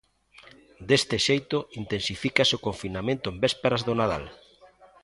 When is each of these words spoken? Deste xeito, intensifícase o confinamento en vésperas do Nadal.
Deste 0.89 1.17
xeito, 1.27 1.57
intensifícase 1.81 2.53
o 2.57 2.63
confinamento 2.67 3.25
en 3.29 3.37
vésperas 3.43 3.81
do 3.87 3.93
Nadal. 3.99 4.25